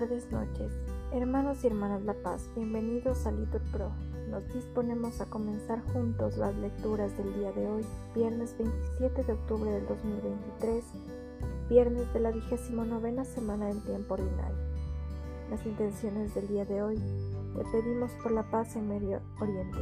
[0.00, 0.70] tardes, noches.
[1.10, 3.90] Hermanos y hermanas La Paz, bienvenidos a Little Pro.
[4.28, 7.82] Nos disponemos a comenzar juntos las lecturas del día de hoy,
[8.14, 10.84] viernes 27 de octubre del 2023,
[11.70, 14.58] viernes de la vigésimo novena semana del tiempo ordinario.
[15.50, 16.96] Las intenciones del día de hoy,
[17.56, 19.78] le pedimos por la paz en Medio Oriente.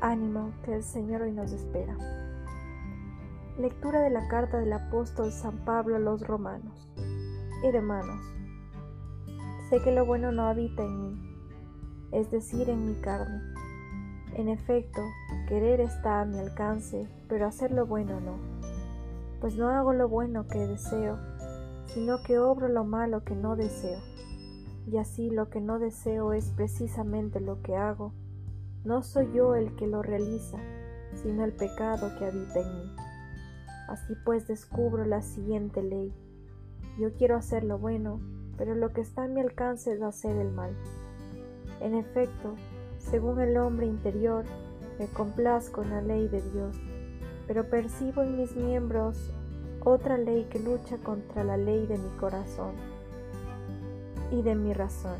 [0.00, 1.94] Ánimo, que el Señor hoy nos espera.
[3.58, 6.88] Lectura de la carta del apóstol San Pablo a los romanos.
[7.62, 8.37] Hermanos,
[9.68, 11.38] sé que lo bueno no habita en mí,
[12.12, 13.42] es decir, en mi carne.
[14.34, 15.02] En efecto,
[15.46, 18.38] querer está a mi alcance, pero hacer lo bueno no.
[19.40, 21.18] Pues no hago lo bueno que deseo,
[21.86, 24.00] sino que obro lo malo que no deseo.
[24.86, 28.14] Y así lo que no deseo es precisamente lo que hago.
[28.84, 30.58] No soy yo el que lo realiza,
[31.14, 32.96] sino el pecado que habita en mí.
[33.88, 36.14] Así pues descubro la siguiente ley.
[36.98, 38.20] Yo quiero hacer lo bueno,
[38.58, 40.76] pero lo que está a mi alcance es hacer el mal.
[41.80, 42.56] En efecto,
[42.98, 44.44] según el hombre interior,
[44.98, 46.76] me complazco en la ley de Dios,
[47.46, 49.32] pero percibo en mis miembros
[49.84, 52.72] otra ley que lucha contra la ley de mi corazón
[54.32, 55.16] y de mi razón,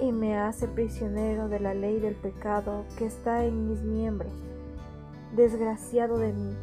[0.00, 4.32] y me hace prisionero de la ley del pecado que está en mis miembros.
[5.34, 6.56] Desgraciado de mí,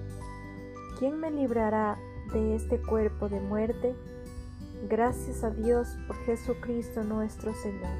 [0.99, 1.97] ¿quién me librará
[2.33, 3.95] de este cuerpo de muerte?
[4.89, 7.97] Gracias a Dios por Jesucristo nuestro Señor.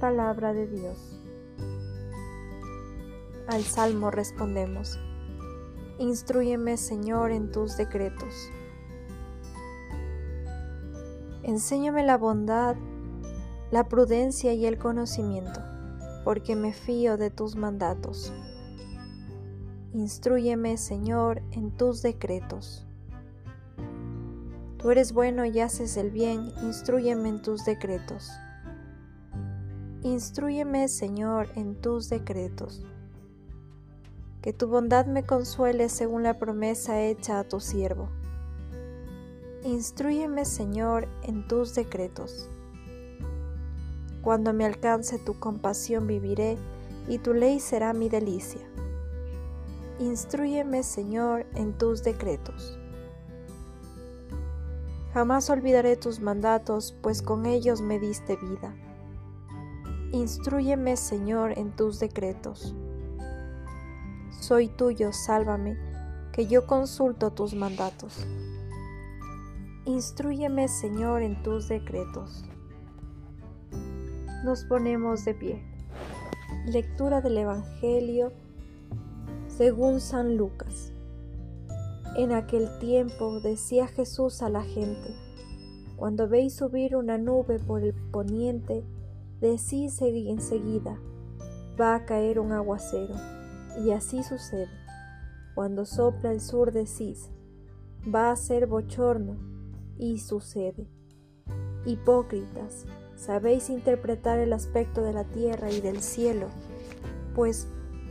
[0.00, 1.20] Palabra de Dios.
[3.46, 4.98] Al Salmo respondemos.
[5.98, 8.50] Instruyeme, Señor, en tus decretos.
[11.42, 12.76] Enséñame la bondad,
[13.70, 15.60] la prudencia y el conocimiento,
[16.24, 18.32] porque me fío de tus mandatos.
[19.92, 22.86] Instruyeme, Señor, en tus decretos.
[24.80, 28.30] Tú eres bueno y haces el bien, instruyeme en tus decretos.
[30.02, 32.86] Instruyeme, Señor, en tus decretos.
[34.40, 38.08] Que tu bondad me consuele según la promesa hecha a tu siervo.
[39.64, 42.48] Instruyeme, Señor, en tus decretos.
[44.22, 46.56] Cuando me alcance tu compasión viviré,
[47.06, 48.62] y tu ley será mi delicia.
[49.98, 52.79] Instruyeme, Señor, en tus decretos.
[55.12, 58.74] Jamás olvidaré tus mandatos, pues con ellos me diste vida.
[60.12, 62.74] Instruyeme, Señor, en tus decretos.
[64.30, 65.76] Soy tuyo, sálvame,
[66.32, 68.26] que yo consulto tus mandatos.
[69.84, 72.44] Instruyeme, Señor, en tus decretos.
[74.44, 75.62] Nos ponemos de pie.
[76.66, 78.32] Lectura del Evangelio
[79.48, 80.92] según San Lucas.
[82.16, 85.14] En aquel tiempo decía Jesús a la gente,
[85.96, 88.84] cuando veis subir una nube por el poniente,
[89.40, 91.00] decís enseguida,
[91.80, 93.14] va a caer un aguacero.
[93.84, 94.68] Y así sucede.
[95.54, 97.30] Cuando sopla el sur decís,
[98.12, 99.36] va a ser bochorno.
[99.98, 100.88] Y sucede.
[101.84, 106.46] Hipócritas, sabéis interpretar el aspecto de la tierra y del cielo,
[107.34, 107.68] pues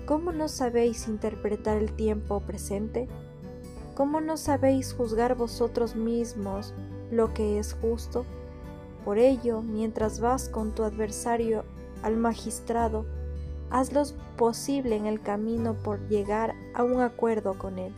[0.10, 3.08] ¿Cómo no sabéis interpretar el tiempo presente?
[4.00, 6.74] ¿Cómo no sabéis juzgar vosotros mismos
[7.12, 8.26] lo que es justo?
[9.04, 11.66] Por ello, mientras vas con tu adversario
[12.02, 13.06] al magistrado,
[13.70, 14.04] haz lo
[14.38, 17.94] posible en el camino por llegar a un acuerdo con él.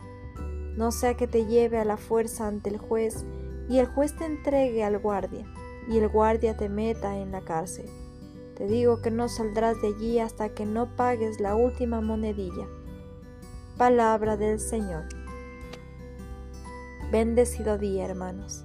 [0.76, 3.24] No sea que te lleve a la fuerza ante el juez
[3.68, 5.46] y el juez te entregue al guardia
[5.88, 7.86] y el guardia te meta en la cárcel.
[8.56, 12.66] Te digo que no saldrás de allí hasta que no pagues la última monedilla.
[13.78, 15.21] Palabra del Señor.
[17.12, 18.64] Bendecido día, hermanos.